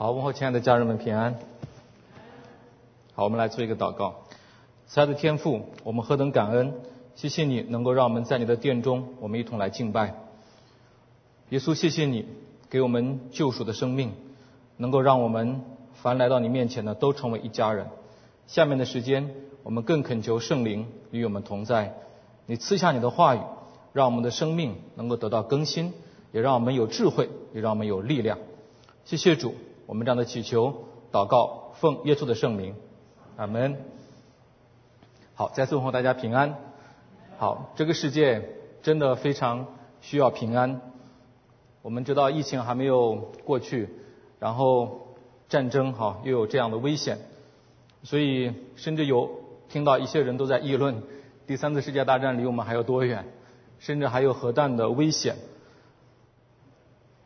[0.00, 1.40] 好，问候亲爱的家人们平安。
[3.16, 4.14] 好，我们来做一个祷告。
[4.86, 6.72] 慈爱的天父，我们何等感恩，
[7.16, 10.14] 谢谢你能够让我们在你的殿中，我们一同来敬拜。
[11.48, 12.26] 耶稣，谢谢你
[12.70, 14.12] 给我们救赎的生命，
[14.76, 15.62] 能够让我们
[15.94, 17.88] 凡来到你面前的都成为一家人。
[18.46, 19.34] 下面的时间，
[19.64, 21.92] 我们更恳求圣灵与我们同在，
[22.46, 23.40] 你赐下你的话语，
[23.92, 25.92] 让我们的生命能够得到更新，
[26.30, 28.38] 也让我们有智慧，也让我们有力量。
[29.04, 29.56] 谢谢主。
[29.88, 32.74] 我们这样的祈求、祷告，奉耶稣的圣名，
[33.38, 33.78] 阿门。
[35.34, 36.56] 好，再次问候大家平安。
[37.38, 38.50] 好，这个世界
[38.82, 39.66] 真的非常
[40.02, 40.82] 需要平安。
[41.80, 43.88] 我们知道疫情还没有过去，
[44.38, 45.16] 然后
[45.48, 47.20] 战争哈又有这样的危险，
[48.02, 49.30] 所以甚至有
[49.70, 51.02] 听到一些人都在议论，
[51.46, 53.24] 第三次世界大战离我们还有多远，
[53.78, 55.36] 甚至还有核弹的危险。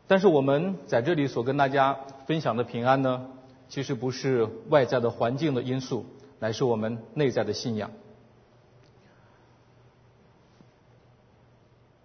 [0.07, 3.27] 但是我们在这里所跟大家分享的平安呢，
[3.69, 6.05] 其实不是外在的环境的因素，
[6.39, 7.91] 乃是我们内在的信仰。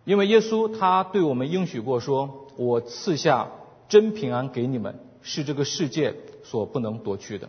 [0.04, 3.50] 因为耶稣他对我们应许过说：“我赐下
[3.88, 7.48] 真平安给你们，是这个世界所不能夺去的。”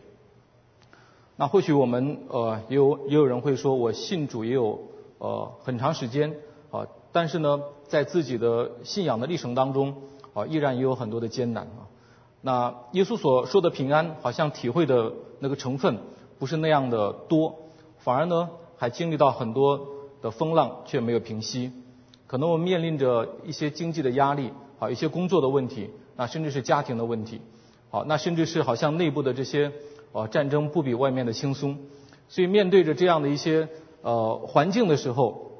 [1.38, 4.80] 那或许我们呃也有也有人会说，我信主也有
[5.18, 6.36] 呃很长时间
[6.70, 9.96] 啊，但是呢，在自己的信仰的历程当中。
[10.32, 11.89] 啊，依然也有很多的艰难啊。
[12.42, 15.98] 那耶稣所说的平安，好像体会的那个成分
[16.38, 17.56] 不是那样的多，
[17.98, 19.88] 反而呢还经历到很多
[20.22, 21.72] 的风浪，却没有平息。
[22.28, 27.42] 可能我们面临着一些经济的压力，啊，一些工作的问题，那甚至是家庭的问题，
[27.90, 29.72] 好，那甚至是好像内部的这些
[30.14, 31.78] 啊战争不比外面的轻松。
[32.30, 33.68] 所以面对着这样的一些
[34.02, 35.52] 呃环境的时候，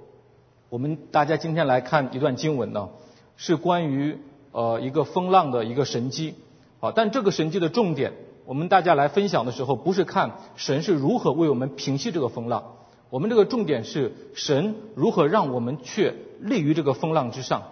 [0.70, 2.90] 我们大家今天来看一段经文呢，
[3.36, 4.18] 是关于。
[4.52, 6.34] 呃，一个风浪的一个神机，
[6.82, 8.14] 好，但这个神迹的重点，
[8.46, 12.76] 我们大家来分享的时候，不是看神是如何为我们平息这个风浪，
[13.10, 17.64] 我们这个重点是神如何让我们却立于这个风浪之上。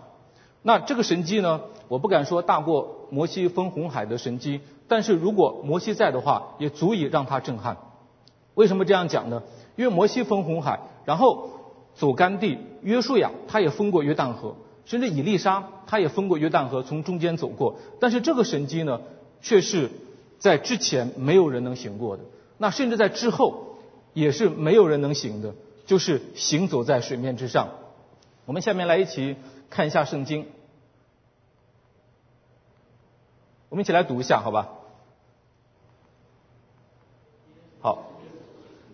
[0.62, 4.60] 那这个神机呢，我不敢说大过摩西分红海的神机，
[4.90, 7.78] 但是如果摩西在的话，也足以让他震撼。
[8.56, 9.44] 为什么这样讲呢？
[9.78, 11.50] 因为摩西分红海，然后
[11.96, 14.56] 走干地，约书亚他也分过约旦河。
[14.88, 17.76] 甚至以利沙，他也分过约旦河，从中间走过。
[18.00, 19.02] 但是这个神迹呢，
[19.42, 19.92] 却是
[20.40, 22.24] 在之前没有人能行过的。
[22.58, 23.76] 那甚至在之后，
[24.14, 25.56] 也是没有人能行的，
[25.86, 27.68] 就是行走在水面之上。
[28.46, 29.36] 我们下面来一起
[29.70, 30.46] 看一下圣经，
[33.68, 34.70] 我们一起来读一下，好吧？
[37.82, 38.06] 好，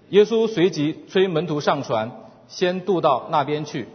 [0.09, 2.11] 耶稣随即催门徒上船，
[2.47, 3.87] 先渡到那边去。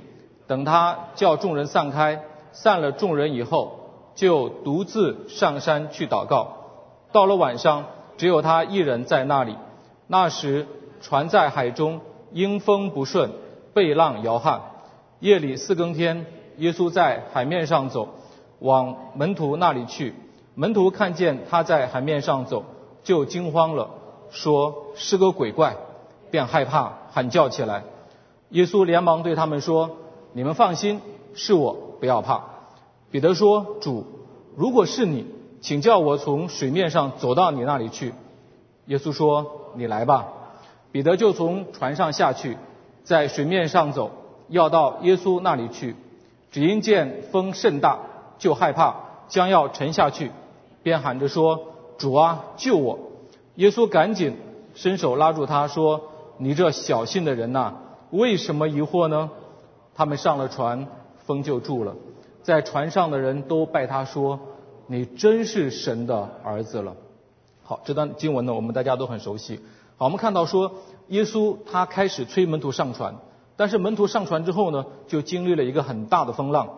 [0.49, 2.23] 等他叫众人散开，
[2.53, 3.81] 散了众人以后，
[4.15, 6.55] 就独自上山去祷告。
[7.13, 7.85] 到了晚上，
[8.17, 9.55] 只有他一人在那里。
[10.07, 10.67] 那时
[11.03, 12.01] 船在海中，
[12.33, 13.31] 因风不顺，
[13.75, 14.63] 被浪摇撼。
[15.21, 16.25] 夜里四更天，
[16.57, 18.09] 耶稣在海面上走，
[18.59, 20.15] 往门徒那里去。
[20.55, 22.65] 门徒看见他在海面上走，
[23.05, 23.91] 就惊慌了，
[24.31, 25.77] 说是个鬼怪，
[26.31, 27.83] 便害怕，喊叫起来。
[28.49, 29.91] 耶稣连忙对他们说。
[30.33, 31.01] 你们放心，
[31.35, 32.45] 是我，不要怕。
[33.11, 34.05] 彼得说：“主，
[34.57, 35.27] 如果是你，
[35.61, 38.13] 请叫我从水面上走到你那里去。”
[38.87, 40.29] 耶稣说：“你来吧。”
[40.93, 42.57] 彼得就从船上下去，
[43.05, 44.11] 在水面上走，
[44.49, 45.97] 要到耶稣那里去。
[46.51, 47.99] 只因见风甚大，
[48.39, 48.95] 就害怕，
[49.29, 50.31] 将要沉下去，
[50.83, 51.61] 便喊着说
[51.99, 52.99] ：“主啊，救我！”
[53.57, 54.37] 耶稣赶紧
[54.75, 56.01] 伸手拉住他说
[56.39, 57.75] ：“你这小信的人呐，
[58.11, 59.31] 为什么疑惑呢？”
[59.99, 60.87] 他们上了船，
[61.27, 61.97] 风就住了。
[62.45, 64.39] 在船上的人都拜他说
[64.87, 66.95] ：“你真是神的儿子了。”
[67.65, 69.59] 好，这段经文呢，我们大家都很熟悉。
[69.97, 70.71] 好，我们看到说，
[71.09, 73.17] 耶稣他开始催门徒上船，
[73.57, 76.69] 但是门徒上船之后呢，就经历了一个很大的风浪。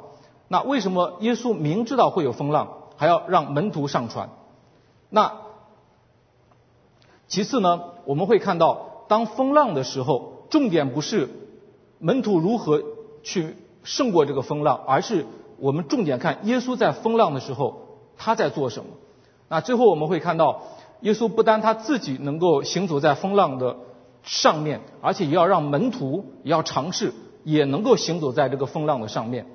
[0.48, 4.30] 那为什么耶稣明知道会有风浪，还要让门徒上船？
[5.10, 5.42] 那
[7.28, 11.28] 其次呢，我们会看到，当风浪的时候，重点不是
[11.98, 12.82] 门徒如何。
[13.22, 15.26] 去胜过这个风浪，而是
[15.58, 18.90] 我们重点看耶稣在风浪的时候他在做什么。
[19.48, 20.62] 那最后我们会看到，
[21.00, 23.76] 耶稣不单他自己能够行走在风浪的
[24.22, 27.12] 上面，而且也要让门徒也要尝试
[27.42, 29.46] 也能够行走在这个风浪的上面。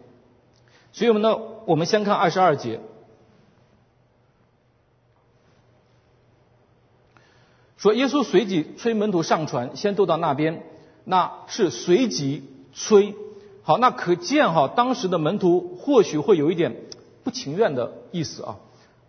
[0.92, 2.80] 所以我们呢，我们先看二十二节，
[7.78, 10.64] 说耶稣随即催门徒上船，先渡到那边，
[11.04, 13.16] 那是随即催。
[13.68, 16.76] 好，那可见哈，当时的门徒或许会有一点
[17.24, 18.58] 不情愿的意思啊。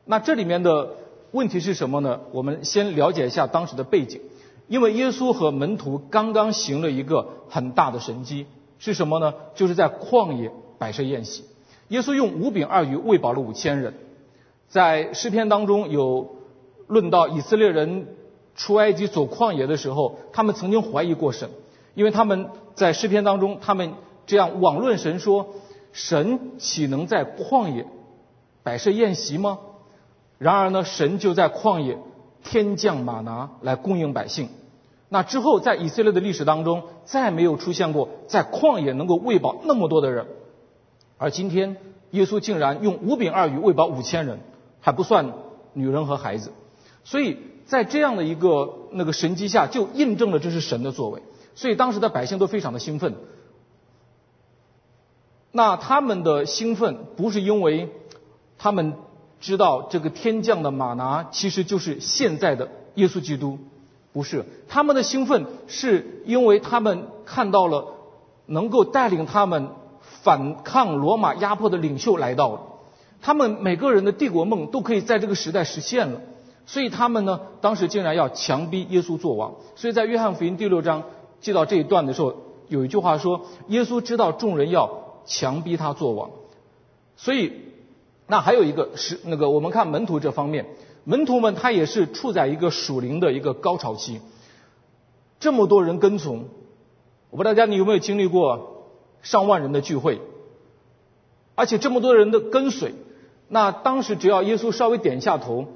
[0.06, 0.94] 那这里面的
[1.30, 2.20] 问题是什么呢？
[2.32, 4.22] 我们先了解一下当时的背景，
[4.66, 8.46] 因为耶稣和门徒刚刚行了一个很大的神迹，
[8.78, 9.34] 是什么呢？
[9.54, 11.44] 就是在旷野摆设宴席。
[11.88, 13.92] 耶稣用五饼二鱼喂饱了五千人。
[14.68, 16.34] 在诗篇当中有
[16.86, 18.06] 论到以色列人
[18.54, 21.50] 出埃及走旷野的时候，他们曾经怀疑过神，
[21.94, 23.92] 因为他们在诗篇当中，他们
[24.26, 25.54] 这样妄论神说
[25.92, 27.86] ：“神岂能在旷野
[28.62, 29.58] 摆设宴席吗？”
[30.38, 31.98] 然而呢，神就在旷野
[32.44, 34.48] 天降马拿来供应百姓。
[35.08, 40.26] 那之后，在以色列的历史当中，再没有出现过在旷野能够喂饱那么多的人。
[41.16, 41.76] 而今天，
[42.10, 44.40] 耶稣竟然用五饼二鱼喂饱五千人，
[44.80, 45.32] 还不算
[45.72, 46.52] 女人和孩子。
[47.04, 51.22] 所以在这样的一个那个神迹下，就印证了这是神的作为。
[51.54, 53.14] 所以当时的百姓都非常的兴奋。
[55.56, 57.88] 那他们的兴奋不是因为
[58.58, 58.94] 他们。
[59.38, 63.58] 知道这个天降的马拿其实就是现在的耶稣基督，
[64.14, 67.84] 不是他们的兴奋，是因为他们看到了
[68.46, 69.68] 能够带领他们
[70.22, 72.60] 反抗罗马压迫的领袖来到了，
[73.20, 76.22] 他们每个人的帝国梦都可以在这个时代实现了，
[76.64, 79.56] 所以他们呢，当时竟然要强逼耶稣做王。
[79.76, 81.02] 所以在约翰福音第六章
[81.42, 82.34] 记到这一段的时候，
[82.68, 86.30] 有一句话说：耶稣知道众人要强逼他做王，
[87.16, 87.52] 所以。
[88.28, 90.66] 那还有一个是那个，我们看门徒这方面，
[91.04, 94.20] 门徒们他也是处在一个属灵的一个高潮期，
[95.38, 96.48] 这么多人跟从，
[97.30, 98.88] 我不知道大家你有没有经历过
[99.22, 100.20] 上万人的聚会，
[101.54, 102.94] 而且这么多人的跟随，
[103.46, 105.66] 那当时只要耶稣稍微点一下头，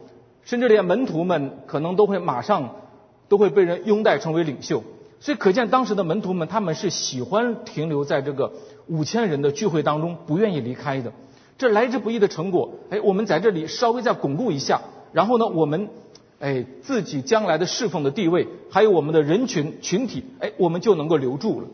[0.43, 2.81] 甚至连门徒们可能都会马上
[3.29, 4.83] 都会被人拥戴成为领袖，
[5.21, 8.53] 所以可见当时的门徒们他们是喜欢停留在这个
[8.87, 11.13] 五千人的聚会当中，不愿意离开的。
[11.59, 14.81] 这来之不易的成果，哎，我们在这里稍微再巩固一下，
[15.13, 15.91] 然后呢，我们，
[16.39, 21.69] 哎，自己将来的侍奉的地位，还有我们的人群群体，哎，我们就能够留住了。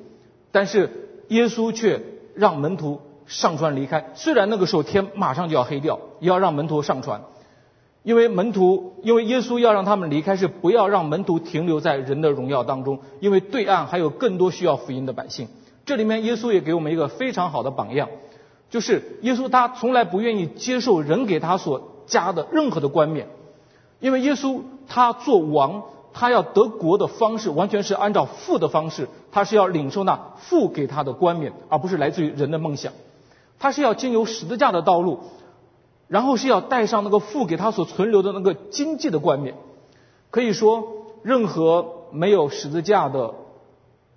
[0.51, 0.91] 但是
[1.29, 2.03] 耶稣却
[2.35, 7.23] 让门徒上船离开，虽然那个时候天马上就要黑掉，也要让门徒上船，
[8.07, 15.49] 因为门徒，因为耶稣要让他们离开，是不要让门徒停留在人的荣耀当中，因为对岸还有更多需要福音的百姓。
[15.85, 18.09] 这里面耶稣也给我们一个非常好的榜样。
[18.71, 23.27] 就是耶稣，他从来不愿意接受人给他所加的任何的冠冕，
[23.99, 25.83] 因为耶稣他做王，
[26.13, 32.93] 他要得国的方式完全是按照父的方式，他是要领受那父给他的冠冕，而不是来自于人的梦想。
[33.59, 35.19] 他是要经由十字架的道路，
[36.09, 39.55] 然后是要带上那个父给他所存留的那个经济的冠冕。
[40.31, 40.85] 可以说，
[41.23, 43.35] 任何没有十字架的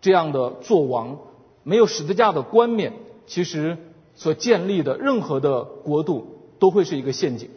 [0.01, 1.17] 这样的做王，
[1.63, 2.93] 没有十字架的冠冕，
[3.25, 3.77] 其实。
[4.15, 6.27] 所建立的任何的国度
[6.59, 7.49] 都会是一个陷阱。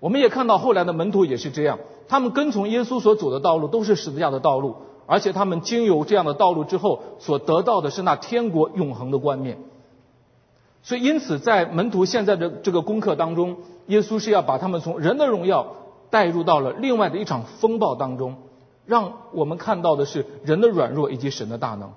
[0.00, 4.74] 我们也看到后来的门徒也是这样，他们跟从耶稣所走的道路都是十字架的道路，
[5.06, 9.58] 而且他们经由这样的道路之后，所得到的是那天国永恒的冠冕。
[10.86, 13.56] 所以，因此在门徒现在的这个功课当中，
[13.88, 15.74] 耶稣是要把他们从人的荣耀
[16.10, 18.36] 带入到了另外的一场风暴当中，
[18.84, 21.92] 让我们看到的是人的软弱以及神的大能。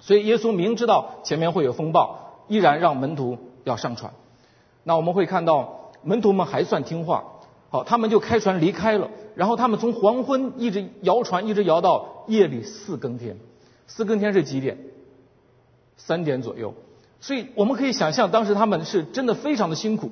[0.00, 2.26] 所以，耶稣明知道前面会有风暴。
[2.48, 4.14] 依然让门徒要上船，
[4.82, 7.24] 那我们会看到门徒们还算听话，
[7.68, 9.10] 好，他们就开船离开了。
[9.34, 13.36] 然后他们从黄昏一直摇船，一直摇到夜里四更天。
[13.86, 14.78] 四更天是几点？
[15.98, 16.72] 三点左右。
[17.20, 20.10] 所以我们可以想象，当时他们是真的非常的辛苦。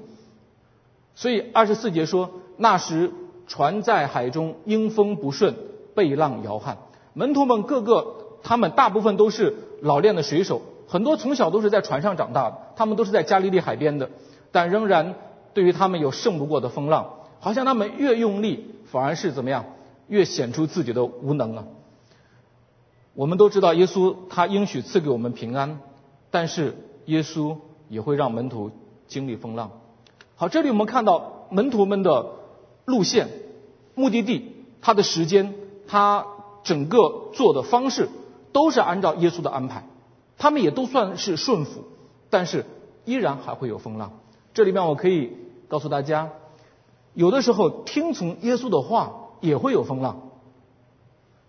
[1.15, 3.13] 所以二十四节说，那时
[3.47, 5.55] 船在海中，阴风不顺，
[5.95, 6.79] 被浪摇撼。
[7.15, 10.63] 门徒们个个，他们大部分都是老练的水手。
[10.89, 14.11] 很多从小都是在船上长大的，他们都是在加利利海边的，
[14.53, 15.15] 但仍然
[15.55, 19.65] 对于他们有胜不过的风浪，好像他们越用力，反而是怎么样，
[20.07, 21.65] 越显出自己的无能啊。
[23.15, 25.81] 我们都知道耶稣他应许赐给我们平安，
[26.31, 27.57] 但是耶稣
[27.89, 28.71] 也会让门徒
[29.09, 29.71] 经历风浪。
[30.37, 32.27] 好，这里我们看到门徒们的
[32.85, 33.29] 路线、
[33.95, 35.55] 目的地、他的时间、
[35.89, 36.27] 他
[36.63, 38.09] 整个做的方式，
[38.53, 39.87] 都是按照耶稣的安排。
[40.39, 41.85] 他们也都算是顺服，
[42.29, 42.67] 但是
[43.07, 44.19] 依然还会有风浪。
[44.53, 45.33] 这里面我可以
[45.69, 46.31] 告诉大家，
[47.15, 50.29] 有的时候听从耶稣的话也会有风浪。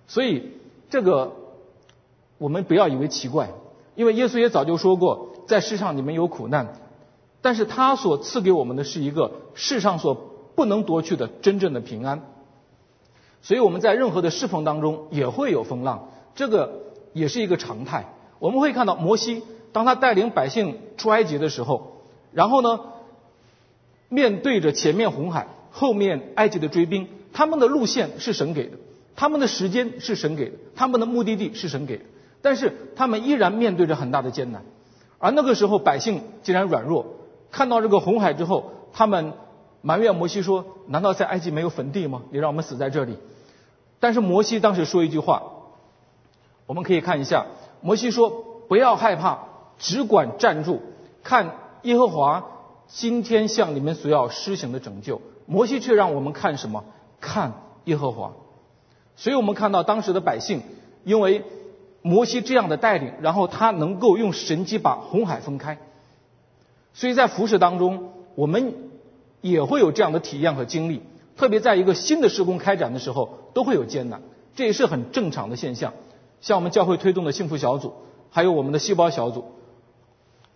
[0.08, 0.54] 所以
[0.90, 1.34] 这个
[2.38, 3.50] 我们不要以为奇怪，
[3.96, 6.74] 因为耶稣也早就说过，在世上你们有苦难，
[7.42, 10.14] 但是他所赐给我们的是一个世上所
[10.56, 12.22] 不能夺去的真正的平安。
[13.42, 18.14] 所以我们在任何的侍奉当中也会有风浪，这个也是一个常态。
[18.40, 22.80] 我们会看到摩西，当他带领百姓出埃及的时候，然后呢，
[24.10, 28.78] 面对着前面红海，后面埃及的追兵，他们的路线是神给的，
[29.16, 32.04] 他们的时间是神给的，他们的目的地是神给的，
[32.42, 34.66] 但是他们依然面对着很大的艰难。
[35.20, 37.06] 而那个时候百姓竟然软弱，
[37.52, 39.34] 看到这个红海之后，他们
[39.82, 42.24] 埋怨摩西说：“难道在埃及没有坟地吗？
[42.32, 43.18] 你让我们死在这里？”
[44.00, 45.44] 但是摩西当时说一句话，
[46.66, 47.46] 我们可以看一下，
[47.82, 48.30] 摩西说
[48.70, 49.40] ：“不要害怕，
[49.80, 50.82] 只管站住，
[51.24, 52.46] 看耶和华
[52.88, 56.84] 今天向你们所要施行的拯救。”摩西却让我们看什么？
[57.22, 57.54] 看
[57.86, 58.34] 耶和华。
[59.16, 60.62] 所以我们看到当时的百姓，
[61.04, 61.44] 因为
[62.08, 65.78] 摩西这样的带领，然后他能够用神迹把红海分开。
[66.94, 68.74] 所以在服饰当中，我们
[69.42, 71.02] 也会有这样的体验和经历。
[71.36, 74.22] 特别在一个新的施工开展的时候，都会有艰难，
[74.56, 75.94] 这也是很正常的现象。
[76.42, 77.94] 像我们教会推动的幸福小组，
[78.32, 79.46] 还有我们的细胞小组，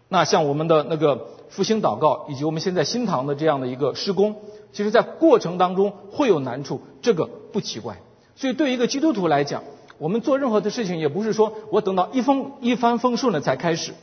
[0.07, 4.35] 那像我们的那个复兴祷告，以及我们现在新堂的这样的一个施工，
[4.71, 7.97] 其实在过程当中会有难处，这个不奇怪。
[8.35, 9.63] 所以对于一个基督徒来讲，
[10.01, 13.93] 我们做任何的事情，也不是说我等到一风一帆风顺了才开始，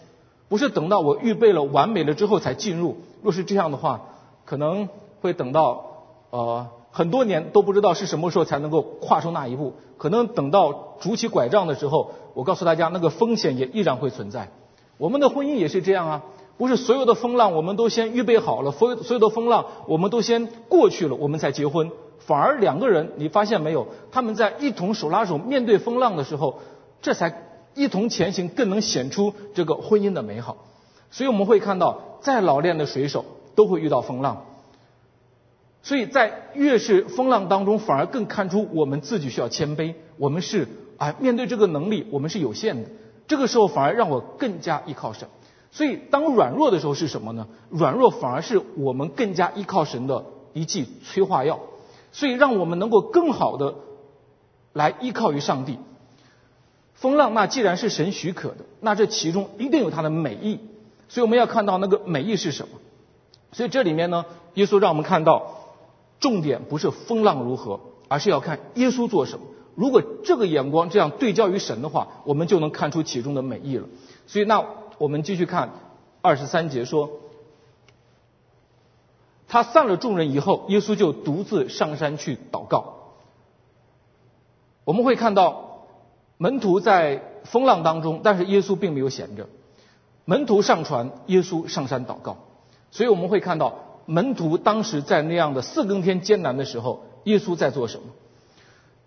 [0.48, 2.98] 不是等到我预备了完美了之后才进入。
[3.20, 4.02] 若是这样的话，
[4.44, 4.88] 可能
[5.20, 5.84] 会等到。
[6.30, 14.52] 呃，很多年都不知道是什么时候才能够跨出那一步，可能等到拄起拐杖的时候，我告诉大家，那个风险也依然会存在。
[14.98, 16.22] 我们的婚姻也是这样啊，
[16.58, 21.90] 不是所有的风浪我们都先预备好了，所有所有的风浪我们都先过去了，我们才结婚。
[22.18, 26.60] 反而两个人，你发现没有，他们在一同手拉手面对风浪的时候，
[27.00, 27.42] 这才
[27.74, 30.66] 一同前行，更能显出这个婚姻的美好。
[31.10, 34.44] 所以我们会看到，再老练的水手都会遇到风浪。
[35.82, 39.94] 所以在越是风浪当中，反而更看出我们自己需要谦卑。
[40.18, 40.66] 我们是
[40.98, 42.90] 啊，面对这个能力，我们是有限的。
[43.26, 45.28] 这个时候反而让我更加依靠神。
[45.70, 47.46] 所以当软弱的时候是什么呢？
[47.70, 51.60] 软弱反而是我们更加依靠神的一剂催化药。
[52.12, 53.74] 所以让我们能够更好的
[54.72, 55.78] 来依靠于上帝。
[56.94, 60.60] 风浪那既然是神许可的，那这其中一定有它的美意。
[61.08, 62.78] 所以我们要看到那个美意是什么。
[63.52, 64.24] 所以这里面呢，
[64.54, 65.54] 耶稣让我们看到。
[66.20, 69.44] 重点不是风浪如何，而是要看耶稣做什么。
[69.76, 73.86] 如果这个眼光这样对焦于神的话，我们就能看出其中的美意了。
[74.26, 74.66] 所以，那
[74.98, 75.70] 我们继续看
[76.20, 77.08] 二十三节说，
[79.48, 82.94] 他散了众人以后，耶稣就独自上山去祷告。
[84.84, 85.86] 我们会看到
[86.36, 89.48] 门徒在风浪当中，但是耶稣并没有闲着。
[90.24, 92.36] 门徒上船，耶稣上山祷告。
[92.90, 93.84] 所以我们会看到。
[94.10, 98.04] 门徒当时在那样的四更天艰难的时候，耶稣在做什么？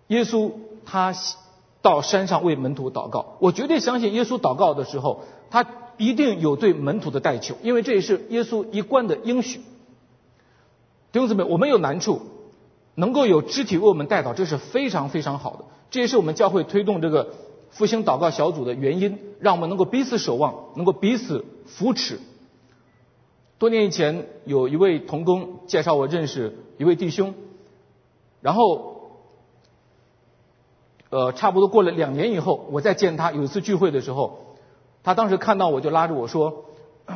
[0.06, 0.52] 耶稣
[0.86, 1.12] 他
[1.80, 3.34] 到山上为门徒祷告。
[3.40, 9.60] 我绝对相信耶稣祷告的时候，他一定有对门徒的代求，因为这也是耶稣一贯的应许。
[11.12, 12.22] 弟兄姊妹，我们有难处，
[12.94, 15.64] 能够有肢体为我们带导，这是非常非常好的。
[15.90, 17.34] 这也是我们教会推动这个
[17.70, 22.18] 复兴祷告小组的原因，让我们能够彼此守望，能够彼此扶持。
[23.58, 27.34] 多年以前，有一位童工介绍我认识一位弟兄，
[28.40, 29.10] 然后，
[31.10, 34.56] 呃，差不多过了两年以后，我再见他，有一次聚会的时候，
[35.02, 36.64] 他当时看到我就拉着我说：“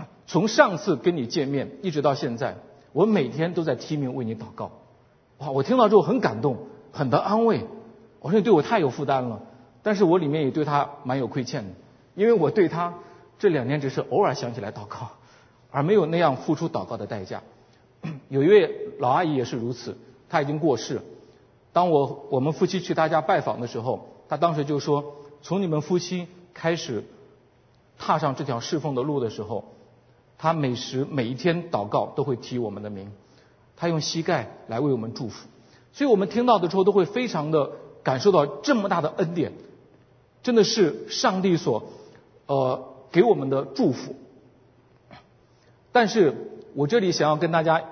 [0.29, 2.59] 从上次跟你见面一直到现在，
[2.97, 4.71] 我每天都在提名为你祷告。”
[5.38, 5.50] 哇！
[5.50, 6.57] 我听到之后很感动，
[6.93, 7.67] 很得安慰。
[8.21, 9.43] 我说你对我太有负担了，
[9.83, 11.71] 但是我里面也对他蛮有亏欠的，
[12.15, 12.95] 因为我对他
[13.38, 15.11] 这两年只是偶尔想起来祷告。
[15.71, 17.43] 而没有那样付出祷告的代价。
[18.31, 19.99] 有一位老阿姨也是如此，
[20.31, 21.03] 她已经过世。
[21.75, 27.05] 当我我们夫妻去她家拜访的时候，她当时就说：从你们夫妻开始
[27.99, 29.65] 踏上这条侍奉的路的时候，
[30.38, 33.11] 他每时每一天祷告都会提我们的名，
[33.76, 35.47] 他用膝盖来为我们祝福。
[35.93, 39.52] 所以我们听到的时候都会非常的感受到这么大的恩典，
[40.43, 41.85] 真的是上帝所
[42.47, 44.14] 呃给我们的祝福。
[45.90, 46.35] 但是
[46.75, 47.83] 我这里想要跟大家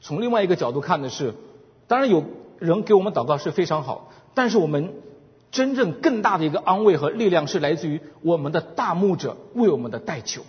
[0.00, 1.34] 从另外一个角度看的是，
[1.88, 2.22] 当然有
[2.60, 4.94] 人给我们祷告是非常好，但是我们
[5.50, 10.42] 真正更大的一个安慰和力量是来自于我们的大牧者为我们的代求。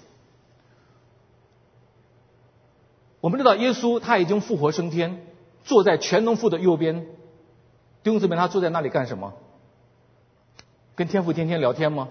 [3.25, 5.25] 我们知道耶稣他已经复活升天，
[5.63, 7.07] 坐在全能父的右边。
[8.03, 9.33] 弟兄姊妹，他坐在那里干什么？
[10.93, 12.09] 跟天父天天聊天吗？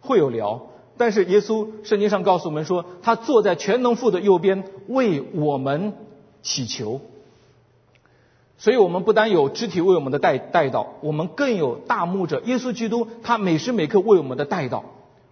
[0.00, 0.66] 会有聊。
[0.96, 5.92] 但是耶稣圣经上告诉我们说，他坐在全能父的右边为我们
[6.42, 7.02] 祈求。
[8.56, 14.82] 所以我们不单有肢体为我们的带带到，我们更有大牧者耶稣基督，他每时每刻为我们的带到。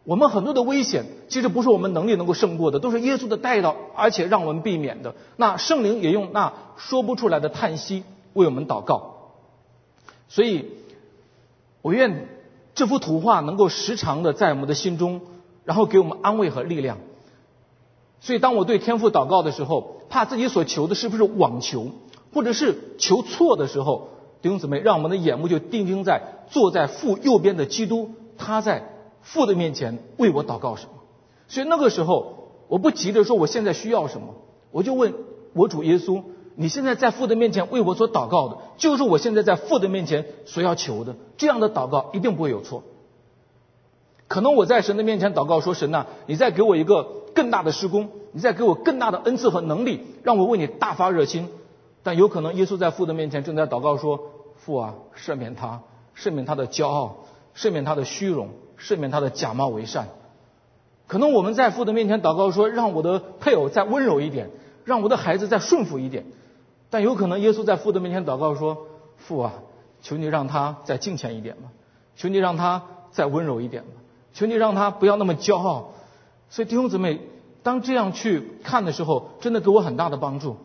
[0.06, 5.16] 我们很多的危险，其实不是我们能力能够胜过的，都是耶稣的带到，而且让我们避免的。
[5.36, 9.32] 那圣灵也用那说不出来的叹息为我们祷告。
[10.28, 10.66] 所以，
[11.82, 12.28] 我愿
[12.76, 15.22] 这幅图画能够时常的在我们的心中，
[15.64, 16.98] 然后给我们安慰和力量。
[18.20, 21.90] 所以，当我对天父祷告的时候，怕自己所求的是不是妄求，
[22.32, 24.10] 或者是求错的时候，
[24.40, 28.92] 弟兄姊妹，让我们的眼目就定睛在坐在父右边的基督，他在。
[29.26, 30.92] 父的面前为我祷告什么？
[31.48, 34.34] 所以那个时候，我不急着说我现在需要什么，
[34.70, 35.14] 我就问
[35.52, 36.22] 我主耶稣：
[36.54, 41.16] 你现在在父的面前为我所祷告的，就是我现在在父的面前所要求的。
[41.36, 42.84] 这样的祷告一定不会有错。
[44.28, 51.48] 可能我在神的面前祷告说：神呐，你再给我一个更大的施工，你再给我更大的恩赐和能力，让我为你大发热心。
[52.02, 54.20] 但有可能耶稣在父的面前正在祷告说：
[54.56, 55.82] 父啊，赦免他，
[56.16, 57.16] 赦免他的骄傲，
[57.56, 58.50] 赦免他的虚荣。
[58.78, 60.08] 赦免他的假冒为善，
[61.06, 64.50] 可能我们在父的面前祷告说，让我的配偶再温柔一点，
[64.84, 66.26] 让我的孩子再顺服一点。
[66.90, 69.54] 但有可能耶稣在父的面前祷告说，父啊，
[70.02, 71.70] 求你让他再敬虔一点吧，
[72.16, 73.88] 求你让他再温柔一点吧，
[74.32, 75.92] 求你让他不要那么骄傲。
[76.48, 77.20] 所以弟兄姊妹，
[77.62, 80.56] 当这样去看的时候，真的给我很大的帮助，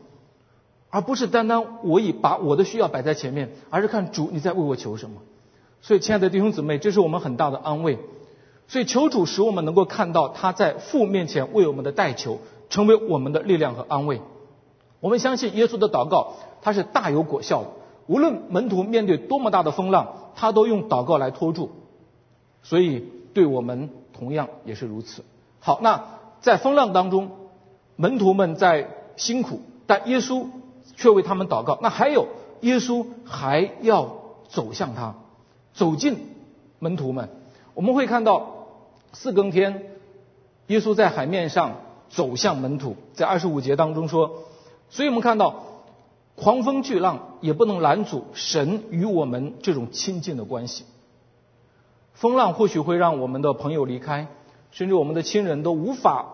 [0.89, 5.21] 而不是单单我以把我的需要摆在前面，而是看主你在为我求什么。
[5.81, 7.97] 所以，亲爱的弟兄姊妹，这是我们很大的安慰。
[8.67, 12.37] 所以，求主使我们能够看到他在父面前为我们的代求，
[12.69, 14.21] 成为我们的力量和安慰。
[14.99, 17.69] 我们相信耶稣的祷告，他是大有果效的。
[18.07, 21.71] 无论门徒面对多么大的风浪，他都用祷告来托住。
[22.61, 25.25] 所以，对我们同样也是如此。
[25.59, 26.05] 好，那
[26.41, 27.31] 在风浪当中，
[27.95, 30.45] 门徒们在辛苦，但耶稣
[30.95, 31.79] 却为他们祷告。
[31.81, 32.27] 那还有，
[32.61, 35.15] 耶稣还要走向他。
[35.81, 36.27] 走进
[36.77, 37.29] 门徒们，
[37.73, 38.67] 我们会看到
[39.13, 39.97] 四更天，
[40.67, 44.43] 耶稣在海面上走向门徒，在二十五节当中说，
[44.91, 45.63] 所以我们看到
[46.35, 50.85] 狂风巨浪也不能拦阻神与我们这种亲近的关系。
[52.13, 54.27] 风浪或许会让我们的朋友离开，
[54.69, 56.27] 甚至我们的亲人都无法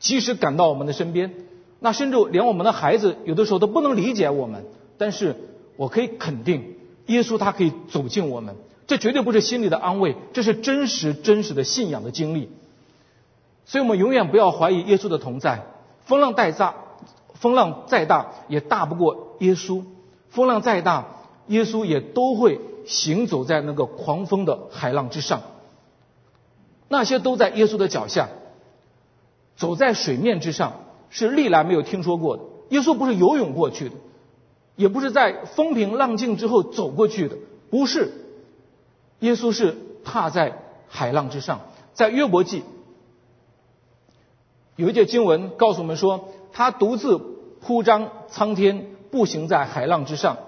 [0.00, 1.32] 及时赶到我们的身边，
[1.78, 4.64] 那甚至连我们的孩子有的时候都不能理解我们。
[4.98, 5.36] 但是
[5.76, 6.79] 我可以肯定。
[7.10, 8.54] 耶稣他可以走进我们，
[8.86, 12.48] 这绝对不是心里的安慰，这是真实真实的信仰的经历。
[13.66, 15.66] 所以我们永远不要怀疑耶稣的同在。
[16.04, 16.74] 风浪再大，
[17.34, 19.84] 风浪再大也大不过耶稣；
[20.28, 21.06] 风浪再大，
[21.48, 25.42] 耶稣也都会行走在那个狂风的海浪之上。
[26.88, 28.28] 那些都在耶稣的脚下，
[29.56, 30.72] 走在水面之上，
[31.10, 32.42] 是历来没有听说过的。
[32.70, 33.94] 耶稣不是游泳过去的。
[34.80, 37.36] 也不是在风平浪静之后走过去的，
[37.68, 38.10] 不是。
[39.18, 40.56] 耶稣是踏在
[40.88, 41.60] 海浪之上，
[41.92, 42.62] 在约伯记
[44.76, 47.20] 有一节经文告诉我们说，他独自
[47.60, 50.38] 铺张苍天，步行在海浪之上。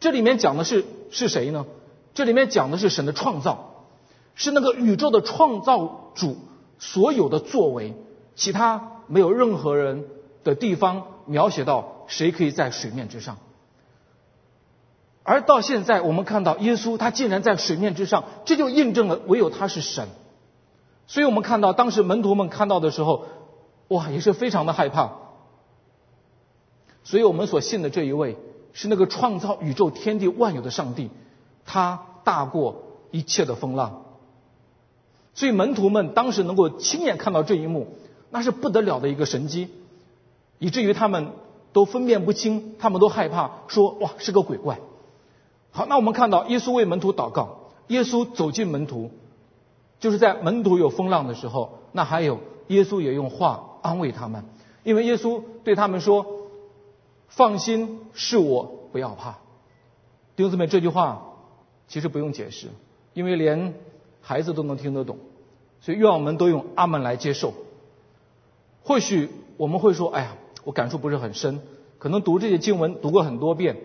[0.00, 1.64] 这里面讲的是是谁呢？
[2.12, 3.86] 这里面讲的是神的创造，
[4.34, 6.36] 是那个宇宙的创造主
[6.78, 7.94] 所有的作为，
[8.34, 10.04] 其他没有任何人
[10.44, 13.38] 的地方描写到谁可以在水面之上。
[15.24, 20.08] 而到现在，我们看到耶稣他竟然在水面之上，这就印证了唯有他是神。
[21.06, 23.26] 所以我们看到当时门徒们看到的时候，
[23.88, 25.12] 哇，也是非常的害怕。
[27.04, 28.36] 所以我们所信的这一位
[28.72, 31.10] 是那个创造宇宙天地万有的上帝，
[31.64, 34.04] 他大过一切的风浪。
[35.34, 37.86] 所以门徒们当时能够亲眼看到这一幕，
[38.30, 39.68] 那是不得了的一个神迹，
[40.58, 41.32] 以至于他们
[41.72, 44.80] 都分辨不清，他们都害怕，说哇是个鬼怪。
[45.74, 49.10] 好，那我们看到耶稣为门徒祷告，耶稣走进门徒，
[49.98, 54.44] 就是在门徒有风浪的时候，那还有耶稣也用话安慰他们，
[54.84, 56.26] 因为耶稣对他们说
[57.28, 59.38] ：“放心，是我，不要怕。”
[60.36, 61.22] 弟兄姊妹，这句话
[61.88, 62.68] 其实不用解释，
[63.14, 63.72] 因为连
[64.20, 65.16] 孩子都能听得懂，
[65.80, 67.54] 所以愿我们都用阿门来接受。
[68.84, 71.60] 或许我们会说：“哎呀，我感触不是很深，
[71.98, 73.78] 可能读这些经文读过很多遍。”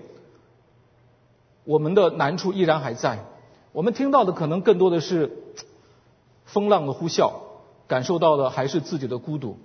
[1.67, 3.25] 我们的难处依然还在，
[3.73, 5.37] 我们听到的可能更多的是
[6.45, 7.33] 风浪的呼啸，
[7.89, 9.57] 感受到的还是自己的孤独。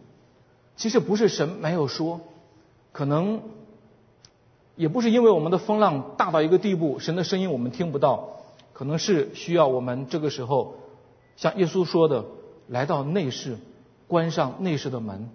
[0.75, 2.21] 其实不是神没有说，
[2.91, 3.43] 可能
[4.75, 8.31] 也不是因为我们的风浪大到一个地步，神的声音我们听不到，
[8.73, 10.75] 可能是需要我们这个时候
[11.37, 12.25] 像耶稣说的，
[12.67, 13.59] 来到内室，
[14.09, 15.31] 关上内室的门，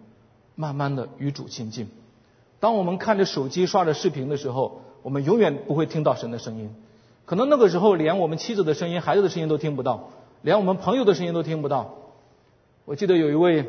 [0.55, 1.87] 慢慢的与主亲近。
[2.59, 4.81] 当我们看着手机刷着视频的时候。
[5.07, 6.75] 我们永远不会听到神的声音，
[7.23, 10.09] 可能那个时候连我们妻子的声音、孩子的声音都听不到，
[10.41, 11.93] 连我们朋友的声音都听不到。
[12.83, 13.65] 我记得有一位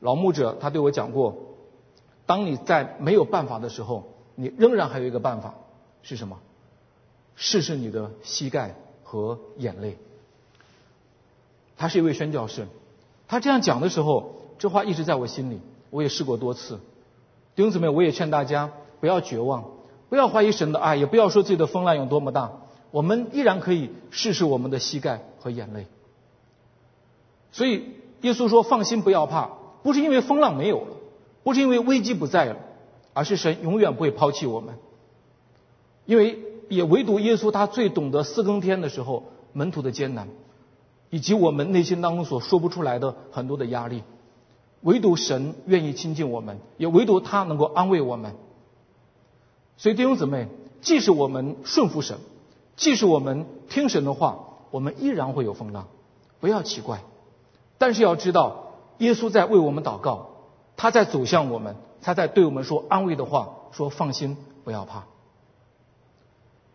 [0.00, 1.38] 老牧者，他对我讲过，
[2.26, 5.54] 当你在没有办法的时候，你仍然还有一个办法
[6.02, 6.38] 是什么？
[7.34, 9.96] 试试你的膝盖和眼泪。
[11.78, 12.66] 他是一位宣教士，
[13.26, 15.60] 他这样讲的时候，这话一直在我心里。
[15.88, 16.78] 我也试过多次。
[17.54, 18.70] 弟兄姊妹，我也劝大家
[19.00, 19.64] 不要绝望，
[20.08, 22.52] 不要怀疑神的爱，也不要说自己的风浪有多么大。
[22.90, 25.86] 我们依然可以试试我们的膝盖和眼泪。
[27.52, 27.84] 所以
[28.20, 29.50] 耶稣说：“放心，不要怕，
[29.82, 30.96] 不是因为风浪没有了，
[31.42, 32.56] 不是因为危机不在了，
[33.12, 34.76] 而是神永远不会抛弃我们。
[36.04, 36.38] 因为
[36.68, 40.28] 也唯独耶稣他最懂得四更天的时候门徒的艰难。”
[41.08, 44.02] 以及我们内心当中所说不出来的很多的压力，
[44.80, 48.34] 唯独神愿意亲近我们，也唯独他能够安慰我们。
[49.76, 50.48] 所以弟兄姊妹，
[50.80, 52.18] 即使我们顺服神，
[52.76, 54.38] 即使我们听神的话，
[54.70, 55.88] 我们依然会有风浪，
[56.40, 57.02] 不要奇怪。
[57.78, 60.30] 但是要知道，耶稣在为我们祷告，
[60.76, 65.04] 他在走向我们，他在对我们说安慰的话，说放心，不要怕。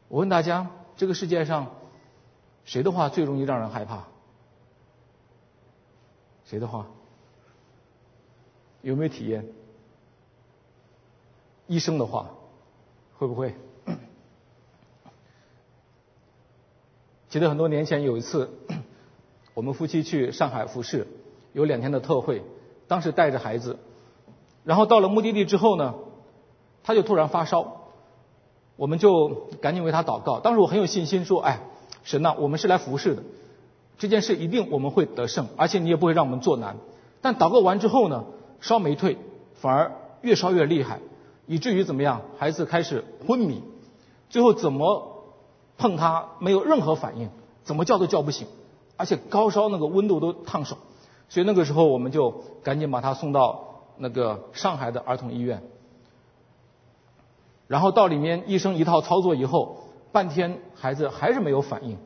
[0.08, 1.68] 我问大家，这个世界上
[2.66, 4.04] 谁的话最容易让人害怕？
[6.46, 6.86] 谁的话？
[8.82, 9.48] 有没有体验？
[11.68, 12.32] 医生的话，
[13.22, 13.54] 会不会？
[17.30, 18.50] 记得很多年前有一次，
[19.54, 21.06] 我们夫妻去上海服侍，
[21.54, 22.42] 有两天的特会，
[22.88, 23.78] 当时带着孩子，
[24.64, 25.94] 然后到了目的地之后呢，
[26.82, 27.84] 他就突然发烧，
[28.76, 30.40] 我们就赶紧为他祷告。
[30.40, 31.60] 当时我很有信心说：“哎，
[32.04, 33.22] 神呐，我们是来服侍的。”
[34.00, 36.78] 这件事一定我们会得胜，而且你也不会让我们做难。
[37.22, 38.26] 但祷告完之后呢，
[38.62, 39.20] 烧没退，
[39.54, 40.98] 反而越烧越厉害，
[41.52, 42.22] 以至于怎么样？
[42.38, 43.62] 孩子开始昏迷，
[44.30, 45.26] 最后怎么
[45.78, 47.30] 碰他没有任何反应，
[47.62, 48.48] 怎么叫都叫不醒，
[48.96, 50.78] 而且高烧那个温度都烫手。
[51.28, 55.62] 所以那个时候我们就赶紧把他送到那个上海的儿童医院，
[57.68, 61.98] 然后到里面医生一套操作以后，半天孩子还是没有反应。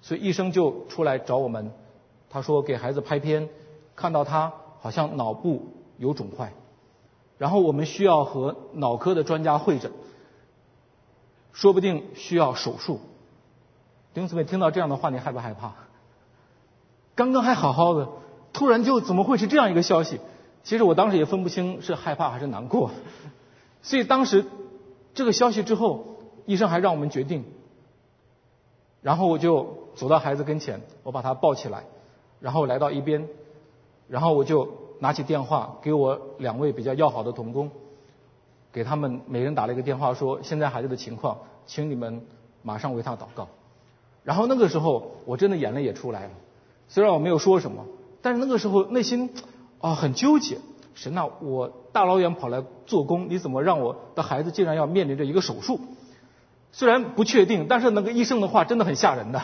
[0.00, 1.72] 所以医生就出来找我们，
[2.30, 3.48] 他说给孩子拍片，
[3.96, 6.52] 看到他好像脑部有肿块，
[7.42, 9.90] 然后我们需要和脑科的专家会诊，
[11.52, 13.00] 说不定需要手术。
[14.14, 15.72] 弟兄姊妹听到这样的话，你害不害怕？
[17.16, 18.08] 刚刚还好好的，
[18.52, 20.20] 突然就怎么会是这样一个消息？
[20.62, 22.92] 其实我当时也分不清是害怕还是难过。
[23.82, 24.44] 所以当时
[25.12, 27.44] 这个消息之后，医生还让我们决定。
[29.00, 31.86] 然后我就走到孩子跟前，我把他抱起来，
[32.38, 33.26] 然后来到一边，
[34.06, 37.72] 然后我就拿起电话给我两位比较要好的同工，
[38.72, 42.24] 给他们每人打了一个电话，说现在孩子的情况，请你们
[42.62, 43.48] 马上为他祷告。
[44.22, 46.30] 然后那个时候我真的眼泪也出来了，
[46.86, 47.84] 虽然我没有说什么，
[48.22, 49.34] 但是那个时候内心
[49.80, 50.58] 啊很纠结，
[50.94, 55.80] 神呐，我大老远跑来做工，你怎么让我的孩子竟然要面临着一个手术？
[56.70, 59.42] 虽然不确定，但是那个医生的话真的很吓人的，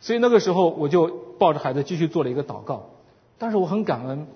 [0.00, 2.86] 所以那个时候我就抱着孩子继续做了一个祷告。
[3.38, 4.26] 但是我很感恩，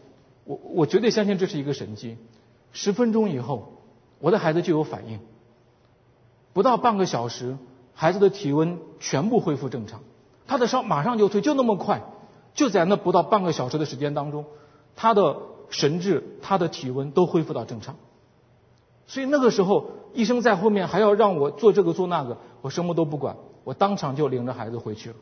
[0.51, 2.17] 我我绝对相信这是一个神迹。
[2.73, 3.57] 十分钟以后，
[4.19, 5.21] 我的孩子就有反应，
[6.53, 7.57] 不到半个小时，
[7.95, 10.01] 孩子的体温全部恢复正常，
[10.47, 12.03] 他的烧马上就退，就那么快，
[12.55, 14.45] 就在那不到半个小时的时间当中，
[14.97, 15.37] 他的
[15.69, 17.97] 神志、他的体温都恢复到正常。
[19.07, 19.91] 所以那个时候。
[20.13, 25.17] 医生在后面还要让我做这个做那个，我什么都不管，我当场就领着孩子回去了。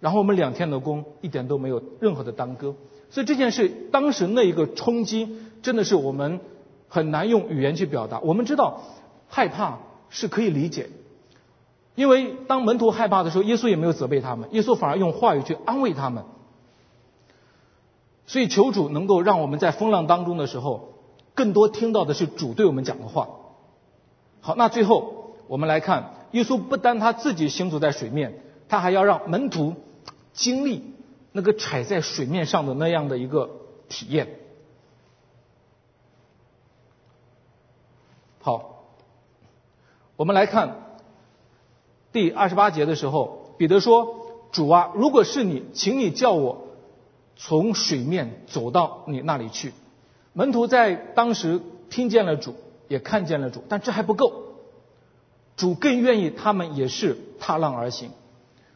[0.00, 2.74] 然后我们两天的工一点都没有任何的耽搁。
[3.10, 6.40] 所以这件事当时那一个冲击，真的是我们
[6.88, 8.20] 很难用语言去表达。
[8.20, 8.80] 我们知道
[9.28, 9.78] 害怕
[10.10, 10.90] 是可以理解，
[11.94, 16.24] 因为当门徒害怕的时候，耶稣也没有责备他们，耶稣反而用话语去安慰他们。
[18.26, 20.94] 所以求主能够让我们在风浪当中的时候，
[21.34, 23.28] 更多听到的是主对我们讲的话。
[24.40, 29.74] 好，那最后我们来看，耶稣不单他自己行走在水面，他还要让门徒
[30.32, 30.93] 经历
[31.36, 33.50] 那个踩在水面上的那样的一个
[33.88, 34.38] 体验。
[38.40, 38.84] 好，
[40.14, 40.98] 我们来看
[42.12, 46.68] 第二十八节的时候，彼得说：“主啊，如果是你，请你叫我
[47.34, 49.72] 从水面走到你那里去。”
[50.32, 52.54] 门徒在当时听见了主。
[52.86, 54.42] 也看见了主，但这还不够。
[55.56, 58.10] 主更愿意他们也是踏浪而行。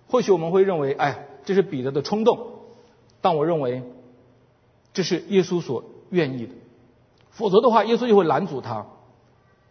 [0.08, 2.46] 或许我们会认为，哎，这是彼得的冲动，
[3.22, 3.82] 但我认为
[4.92, 6.52] 这是耶稣所愿意的。
[7.30, 8.84] 否则的话，耶稣就会拦阻他。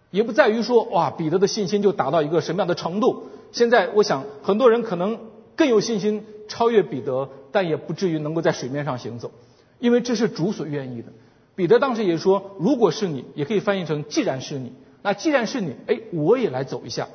[0.09, 3.25] 也不在于说，哇，彼得的信心就达到一个什么样的程度。
[3.51, 5.19] 现在我想，很多人可能
[5.55, 9.29] 更有信心超越彼得，但也不至于能够在水面上行走。
[9.77, 11.09] 因为这是主所愿意的。
[11.53, 17.07] 彼得当时也说，如果是你，也可以翻译成既然是你，那既然是你，哎，我也来走一下。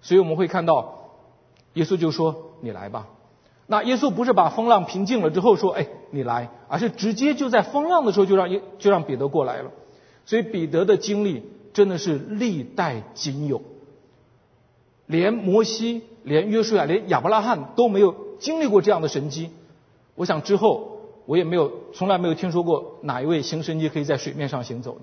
[0.00, 1.12] 所以我们会看到，
[1.74, 3.06] 耶稣就说：“你来吧。”
[3.68, 9.72] 那耶稣不是把风浪平静了之后说：“哎，你来”，而是直接就在风浪的时候就让耶就让彼得过来了。
[10.24, 13.62] 所以彼得的经历真的是历代仅有，
[15.06, 19.50] 连摩西、连约书亚、连亚伯拉罕都没有经历过这样的神迹。
[20.14, 25.00] 我想之后我也没有从来没有听说过哪一位行神迹可以在水面上行走的。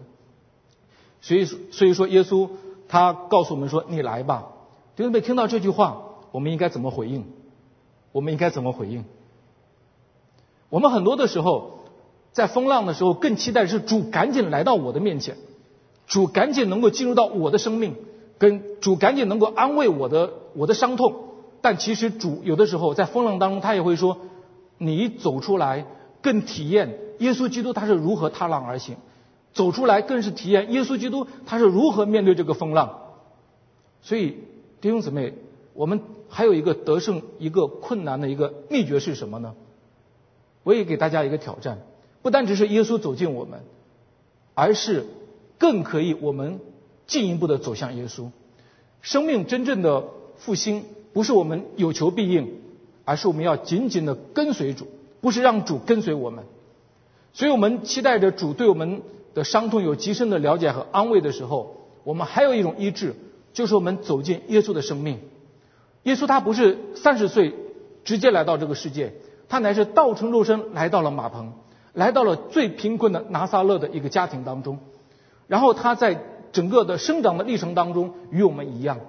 [1.19, 2.49] 所以所以说耶稣
[2.88, 4.47] 他告诉我们说：“你来吧。”
[4.95, 7.26] 弟兄们听到这句话，我们应该怎么回应？
[8.13, 9.04] 我们应该怎么回应？
[10.69, 11.80] 我们很多的时候，
[12.32, 15.36] 在风浪的时候，更期待是主赶紧来到我的面前，
[16.08, 17.95] 主赶紧能够进入到我的生命，
[18.38, 21.15] 跟主赶紧能够安慰我的我的伤痛。
[21.62, 24.19] 但其实主有的时候在风浪当中，他也会说
[24.78, 25.86] ：“你走出来，
[26.21, 28.97] 更体验耶稣基督他是如何踏浪而行，
[29.54, 32.99] 走出来更是体验耶稣基督他是如何面对这个风浪。”
[34.04, 34.38] 所以
[34.82, 35.34] 弟兄姊妹。
[35.76, 36.02] 我们
[36.34, 39.54] 还有一个得胜一个困难的一个秘诀是什么呢？
[40.63, 41.78] 我也给大家一个挑战，
[42.24, 43.60] 不单只是耶稣走进我们，
[44.56, 45.06] 而是
[45.60, 46.60] 更可以我们
[47.06, 48.32] 进一步的走向耶稣。
[49.02, 50.06] 生命真正的
[50.38, 52.62] 复兴不是我们有求必应，
[53.06, 54.88] 而是我们要紧紧的跟随主，
[55.22, 56.46] 不是让主跟随我们。
[57.34, 59.04] 所以我们期待着主对我们
[59.36, 63.13] 的伤痛有极深的了解和安慰的时候，我们还有一种医治，
[63.54, 65.19] 就是我们走进耶稣的生命。
[66.04, 67.54] 耶稣他不是三十岁
[68.04, 69.13] 直接来到这个世界，
[69.50, 71.54] 他乃是道成肉身来到了马棚，
[71.94, 74.80] 来到了最贫困的拿撒勒的一个家庭当中，
[75.48, 79.00] 然后他在整个的生长的历程当中与我们一样，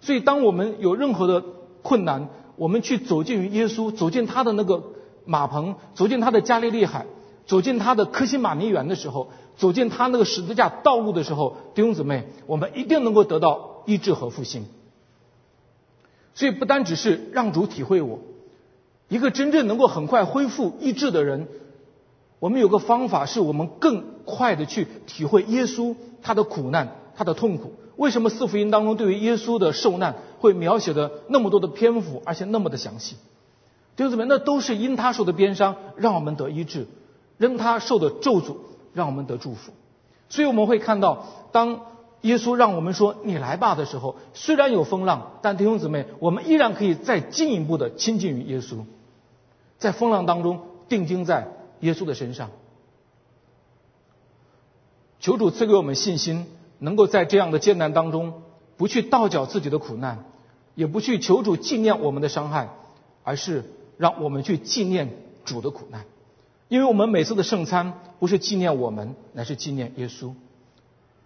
[0.00, 1.42] 所以当我们有任何的
[1.82, 4.82] 困难，我们去走进于耶稣，走进他的那个
[5.24, 7.06] 马棚，走进他的加利利海，
[7.46, 14.66] 走进他的科西玛尼园的时候，走进他那个十字架道路的时候，弟兄姊妹，我们一定能够得到医治和复兴。
[16.34, 18.18] 所以不单只是让主体会我，
[19.08, 21.46] 一个真正能够很快恢复意志的人，
[22.38, 27.74] 我们有个方法，是我们更快的去体会耶稣他的苦难、他的痛苦。
[27.96, 33.16] 为什么四福音当中对于耶稣的受难会描写的那么多的篇幅，而且那么的详细？
[33.94, 36.86] 弟兄姊妹，那都是因他受的鞭伤，让我们得医治；
[37.38, 38.56] 因他受的咒诅，
[38.94, 39.72] 让我们得祝福。
[40.30, 41.91] 所以我们会看到，当。
[42.22, 48.84] 耶稣让我们说“你来吧”的时候，虽然有风浪，但弟兄姊妹，我们依然可以再进一步的亲近于耶稣，
[49.78, 51.48] 在风浪当中定睛在
[51.80, 52.50] 耶稣的身上。
[55.18, 56.46] 求主赐给我们信心，
[56.78, 58.42] 能够在这样的艰难当中，
[58.76, 60.24] 不去倒搅自己的苦难，
[60.74, 62.70] 也不去求主纪念我们的伤害，
[63.24, 63.64] 而是
[63.98, 65.10] 让我们去纪念
[65.44, 66.04] 主的苦难，
[66.68, 70.32] 因为我们每次的圣餐不是纪念我们，乃是纪念耶稣。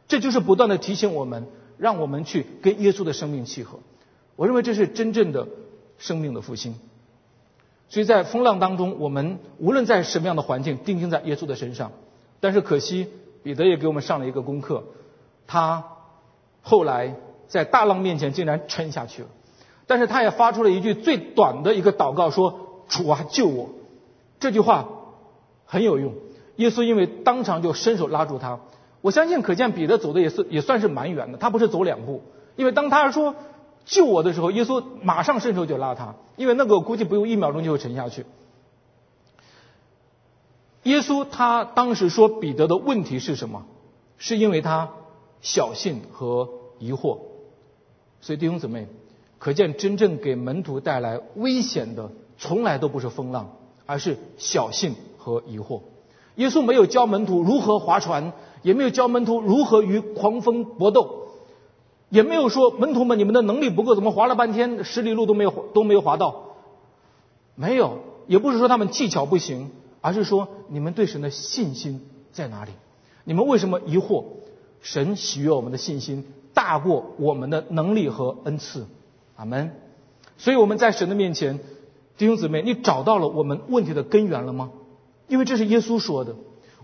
[0.09, 1.47] 这就是不断的提醒我们，
[1.79, 3.79] 让我们去跟耶稣的生命契合。
[4.37, 5.49] 我认为这是真正的
[5.99, 6.75] 生命的复兴。
[7.89, 11.93] 所以在风浪当中，我们无论在什么样的环境，定睛在耶稣的身上。
[12.41, 13.09] 但是可惜，
[13.43, 14.85] 彼得也给我们上了一个功课，
[15.47, 15.85] 他
[16.63, 17.15] 后来
[17.49, 19.29] 在大浪面前竟然沉下去了。
[19.87, 23.71] 但是他也发出了一句最短的一个祷告，说：“主啊，救我！”
[24.41, 24.89] 这句话
[25.65, 26.15] 很有用。
[26.57, 28.59] 耶稣因为当场就伸手拉住他。
[29.07, 31.39] 我相信，可见彼得走的也是也算是蛮远的。
[31.39, 32.23] 他不是走两步，
[32.57, 33.37] 因为当他说
[33.85, 38.27] 救我的时候，耶稣马上伸手就拉他，因为那个估计不用一秒钟就会沉下去。
[40.83, 43.67] 耶稣他当时说彼得的问题是什么？
[44.19, 44.91] 是因为他
[45.41, 46.49] 小信和
[46.81, 47.19] 疑惑。
[48.21, 48.89] 所以弟兄姊妹，
[49.39, 53.53] 可见真正给门徒带来危险的，从来都不是风浪，
[53.87, 55.83] 而是小信和疑惑。
[56.35, 58.33] 耶稣没有教门徒如何划船。
[58.67, 61.29] 也没有教门徒如何与狂风搏斗，
[62.09, 66.57] 也没有说门徒们你们的能力不够，怎么划了半天十里路都没有都没有划到，
[67.55, 72.01] 没有，也不是说他们技巧不行，而是说你们对神的信心
[72.33, 72.73] 在哪里？
[73.23, 74.25] 你们为什么疑惑？
[74.81, 78.87] 神喜悦我们的信心大过我们的能力和恩赐，
[79.37, 79.71] 阿门。
[80.39, 81.61] 所以我们在神的面前，
[82.19, 84.71] 弟兄姊妹，你找到了我们问题的根源了吗？
[85.29, 86.35] 因为这是耶稣说的。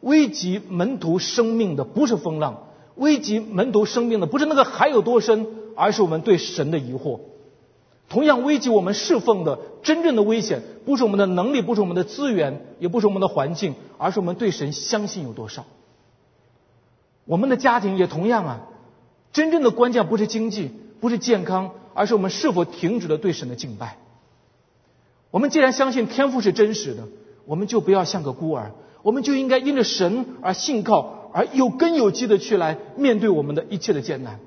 [0.03, 7.21] 危及门徒生命的不是风浪，危及门徒生命的不是那个海有多深，而是我们对神的疑惑。
[8.09, 15.65] 同样危及我们侍奉的真正的危险，不是我们的能力，不是我们的资源，也不是我们的环境，而是我们对神相信有多少。
[17.25, 18.61] 我们的家庭也同样啊，
[19.33, 23.97] 真正的关键不是经济，不是健康，而是我们是否停止了对神的敬拜。
[25.31, 27.05] 我们既然相信天赋是真实的，
[27.47, 28.73] 我们就不要像个孤儿。
[29.03, 34.41] 我们就应该因着神而信靠，而有根有基的去来面对我们的一切的艰难。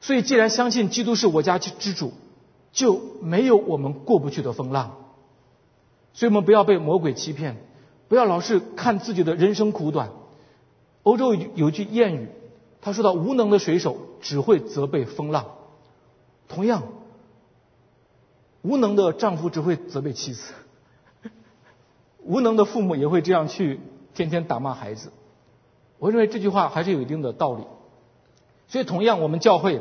[0.00, 2.12] 所以，既然相信基督是我家之主，
[2.72, 4.96] 就没有我们过不去的风浪。
[6.12, 7.56] 所以我们不要被魔鬼欺骗，
[8.08, 10.10] 不要老是看自己的人生苦短。
[11.02, 12.28] 欧洲有句谚语，
[12.80, 15.46] 他说到：“无能的水手只会责备风浪。”
[16.48, 16.82] 同样，
[18.62, 20.52] 无能的丈夫只会责备妻子。
[22.26, 23.80] 无能的父母也会这样去
[24.14, 25.10] 天天打骂孩子，
[25.98, 27.62] 我认为这句话还是有一定的道理。
[28.68, 29.80] 所以，同样，我们教会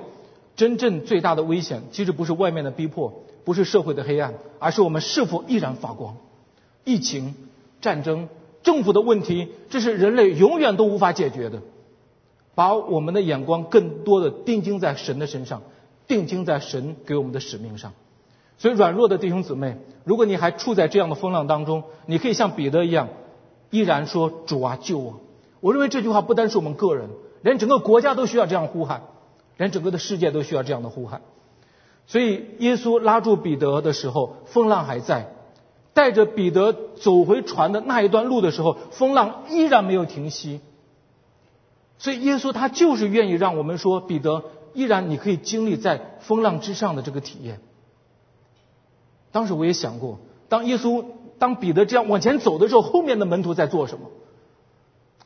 [0.55, 6.17] 真正最大的危险，其实不是外面的逼迫，不是社会的黑暗，而是我们是否依然发光。
[6.84, 7.34] 疫情、
[7.81, 8.29] 战争、
[8.62, 11.62] 政府的问题，这是人类永远都无法解决的。
[12.53, 15.63] 把我们的眼光更多的定睛在神的身上，
[16.08, 17.91] 定睛在神给我们的使命上。
[18.57, 23.09] 所以，软弱的弟兄姊妹，如果你还处在这样的风浪当中，你可以像彼得一样，
[23.69, 25.19] 依然说：“主啊，救我！”
[25.59, 27.09] 我认为这句话不单是我们个人，
[27.41, 29.03] 连整个国家都需要这样呼喊，
[29.57, 31.21] 连整个的世界都需要这样的呼喊。
[32.07, 35.25] 所以，耶稣拉住彼得的时候，风浪还在；
[35.93, 40.61] 带着彼得走回船的那一段路的时候，风浪依然没有停息。
[41.97, 47.59] 所以，耶稣他就是愿意让我们说：“彼得，依然你可以经历在风浪之上的这个体验。”
[49.35, 51.03] 当时我也想过，当耶稣、
[51.39, 54.05] 当彼得这样往前走的时候，后面的门徒在做什么？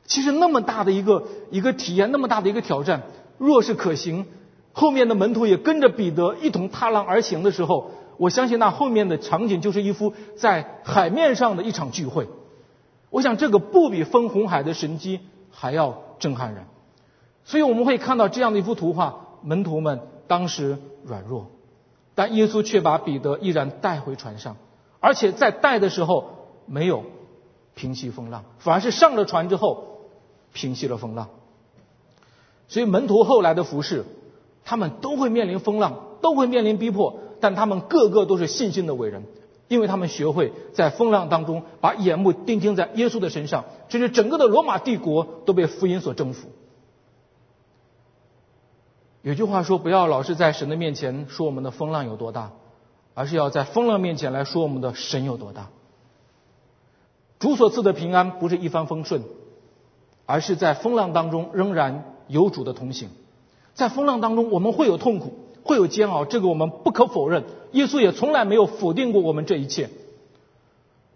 [0.08, 3.04] 其实那么大的一个一个体验，那么大的一个挑战，
[3.38, 4.26] 若是可行，
[4.74, 12.28] 后面的门徒也跟着彼得一同踏浪而行的时候，我相信那后面的场景就是一幅在海面上的一场聚会。
[13.12, 15.20] 我想这个不比分红海的神迹
[15.52, 16.66] 还要震撼人。
[17.46, 21.52] 所以我们会看到这样的一幅图画：门徒们当时软弱。
[22.20, 24.58] 但耶稣却把彼得依然带回船上，
[25.00, 27.06] 而且在带的时候没有
[27.76, 30.10] 平息风浪，反而是上了船之后
[30.52, 31.30] 平息了风浪。
[32.68, 34.04] 所以门徒后来的服侍，
[34.66, 39.24] 他们都会面临风浪，都会面临逼迫，但他们个个都是信心的伟人，
[39.70, 46.50] 因为他们学会在风浪当中把眼目定睛在耶稣的身上，甚至整个的罗马帝国都被福音所征服。
[49.22, 52.52] 有句话说：“不要老是在神的面前说我们的风浪有多大，
[53.14, 55.70] 而是要在风浪面前来说我们的神有多大。”
[57.38, 59.24] 主所赐的平安不是一帆风顺，
[60.26, 63.10] 而是在风浪当中仍然有主的同行。
[63.74, 67.44] 在风浪当中，我们会有痛苦，会有煎熬，这个我们不可否认。
[67.72, 69.90] 耶稣也从来没有否定过我们这一切。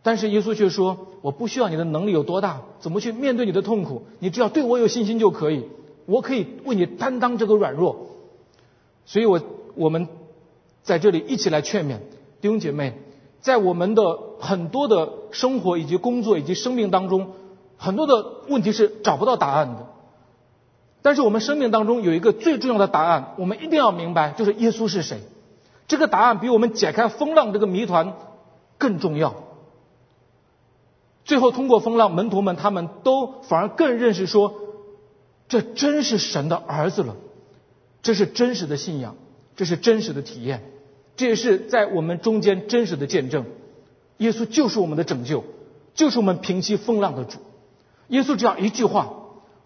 [0.02, 5.66] 但是耶稣却说：“我不需要你的能力有多大，怎么去面对你的痛苦，你只要对我有信心就可以。”
[6.06, 8.08] 我可以为你担当这个软弱，
[9.06, 9.42] 所以我
[9.76, 10.08] 我们
[10.82, 12.00] 在这里一起来劝勉
[12.42, 13.00] 弟兄姐妹，
[13.40, 17.32] 在我们的很多的生活以及工作以及生命当中，
[17.78, 19.88] 很多的问题是找不到答案的。
[21.02, 25.20] 但是我们生命当中有一个最重要的答案，我们一定要明白，就是耶稣是谁。
[25.88, 28.14] 这个答案比我们解开风浪这个谜团
[28.78, 29.36] 更重要。
[31.26, 34.56] 最后通过风浪，门徒们他们都反而更认识说。
[35.48, 37.16] 这真是神的儿子了，
[38.02, 39.16] 这是真实的信仰，
[39.56, 40.64] 这是真实的体验，
[41.16, 43.46] 这也是在我们中间真实的见证。
[44.18, 45.44] 耶稣就是我们的拯救，
[45.94, 47.40] 就是我们平息风浪的主。
[48.08, 49.14] 耶稣只要一句话，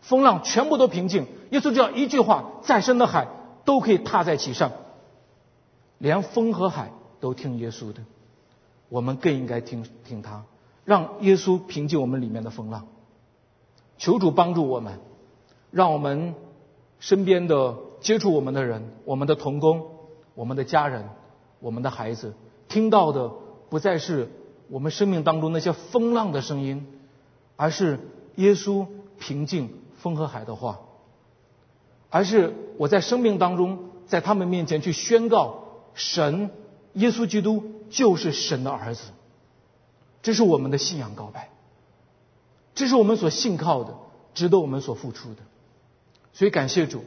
[0.01, 3.27] 风浪全部都平静；耶稣只要一句话，再深的海
[3.63, 4.71] 都可以踏在其上。
[5.97, 8.01] 连风和海都听耶稣的，
[8.89, 10.43] 我们更应该听听他，
[10.85, 12.87] 让耶稣平静我们里面的风浪。
[13.97, 14.99] 求主帮助我们。
[15.71, 16.35] 让我们
[16.99, 19.85] 身边的接触我们的人，我们的同工、
[20.33, 21.09] 我们的家人、
[21.59, 22.33] 我们的孩子，
[22.67, 23.31] 听到的
[23.69, 24.31] 不再是
[24.69, 26.87] 我们生命当中那些风浪的声音，
[27.55, 27.99] 而是
[28.35, 28.87] 耶稣
[29.19, 30.79] 平静风和海的话，
[32.09, 36.49] 而是我在生命当中在他们面前去宣告神
[36.93, 39.11] 耶稣基督就是神的儿子，
[40.21, 41.49] 这是我们的信仰告白，
[42.73, 43.95] 这是我们所信靠的，
[44.33, 45.41] 值得我们所付出的。
[46.37, 47.03] 所以感谢主，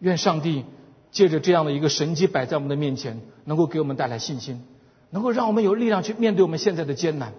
[0.00, 0.64] 愿上帝
[1.12, 4.64] 借着这样的一个神迹摆在我们的面前，能够给我们带来信心，
[5.10, 7.32] 能够让我们有力量去面对我们现在的艰难。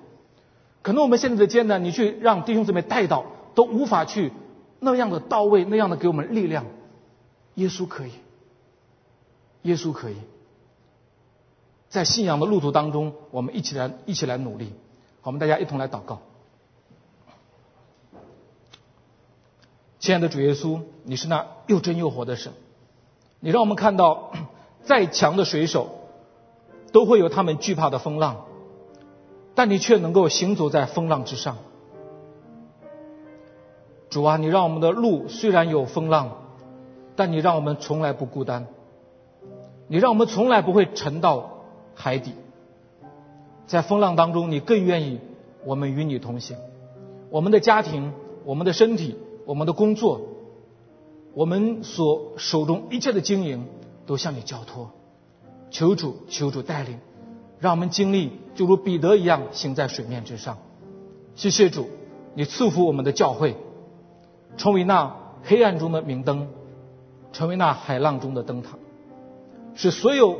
[0.81, 4.31] 可能我们现在的艰难，你去让弟兄姊妹带到，都无法去
[4.79, 6.65] 那样的到位，那样的给我们力量。
[7.55, 8.11] 耶稣可以，
[9.63, 10.15] 耶稣可以，
[11.89, 14.71] 在信仰的路途当中，我们一起来，一起来努力。
[15.23, 16.21] 我们大家一同来祷告。
[20.01, 22.53] 亲爱的主耶稣，你是那又真又活的神，
[23.39, 24.31] 你让我们看到，
[24.81, 25.89] 再强的水手
[26.91, 28.45] 都会有他们惧怕的风浪，
[29.53, 31.59] 但你却能够行走在风浪之上。
[34.09, 36.31] 主啊，你让我们的路虽然有风浪，
[37.15, 38.65] 但你让我们从来不孤单，
[39.87, 41.61] 你让我们从来不会沉到
[41.93, 42.33] 海底。
[43.67, 45.19] 在风浪当中，你更愿意
[45.63, 46.57] 我们与你同行。
[47.29, 48.13] 我们的家庭、
[48.45, 49.15] 我们的身体、
[49.51, 50.21] 我们的工作，
[51.33, 53.65] 我们所手中一切的经营，
[54.05, 54.91] 都向你交托。
[55.69, 56.99] 求主，求主带领，
[57.59, 60.57] 让我们经历就如彼得一样行在水面之上。
[61.35, 61.89] 谢谢主，
[62.33, 63.57] 你赐福我们的教会，
[64.55, 66.47] 成为那黑暗中的明灯，
[67.33, 68.77] 成为那海浪中的灯塔，
[69.75, 70.39] 使所有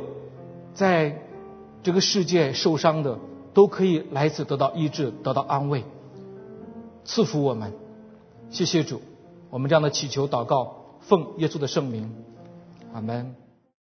[0.72, 1.20] 在
[1.82, 3.18] 这个世界受伤的
[3.52, 5.84] 都可以来此得到医治，得到安慰。
[7.04, 7.74] 赐福我们，
[8.52, 9.00] 谢谢主，
[9.48, 12.14] 我们这样的祈求祷告，奉耶稣的圣名，
[12.92, 13.41] 阿门。